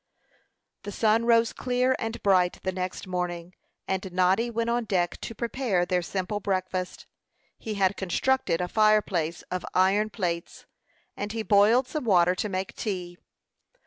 The 0.81 0.91
sun 0.91 1.25
rose 1.25 1.53
clear 1.53 1.95
and 1.99 2.23
bright 2.23 2.57
the 2.63 2.71
next 2.71 3.05
morning, 3.05 3.53
and 3.87 4.11
Noddy 4.11 4.49
went 4.49 4.71
on 4.71 4.85
deck 4.85 5.19
to 5.21 5.35
prepare 5.35 5.85
their 5.85 6.01
simple 6.01 6.39
breakfast. 6.39 7.05
He 7.59 7.75
had 7.75 7.97
constructed 7.97 8.61
a 8.61 8.67
fireplace 8.67 9.43
of 9.51 9.63
iron 9.75 10.09
plates, 10.09 10.65
and 11.15 11.31
he 11.33 11.43
boiled 11.43 11.87
some 11.87 12.05
water 12.05 12.33
to 12.33 12.49
make 12.49 12.73
tea. 12.73 13.19